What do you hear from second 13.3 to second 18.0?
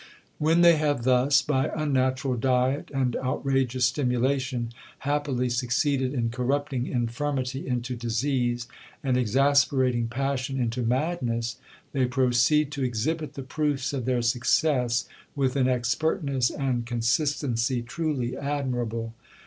the proofs of their success, with an expertness and consistency